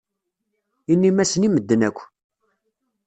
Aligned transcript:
Inim-asen 0.91 1.47
i 1.47 1.49
medden 1.49 1.81
akk. 1.87 1.99